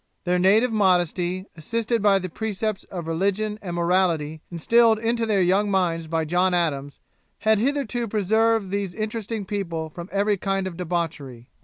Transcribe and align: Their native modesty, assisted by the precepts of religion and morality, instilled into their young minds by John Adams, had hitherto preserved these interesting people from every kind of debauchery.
Their 0.23 0.39
native 0.39 0.71
modesty, 0.71 1.45
assisted 1.55 2.01
by 2.01 2.17
the 2.17 2.27
precepts 2.27 2.85
of 2.85 3.05
religion 3.05 3.59
and 3.61 3.75
morality, 3.75 4.41
instilled 4.51 4.97
into 4.97 5.27
their 5.27 5.43
young 5.43 5.69
minds 5.69 6.07
by 6.07 6.25
John 6.25 6.55
Adams, 6.55 6.99
had 7.41 7.59
hitherto 7.59 8.07
preserved 8.07 8.71
these 8.71 8.95
interesting 8.95 9.45
people 9.45 9.91
from 9.91 10.09
every 10.11 10.37
kind 10.37 10.65
of 10.65 10.75
debauchery. 10.75 11.49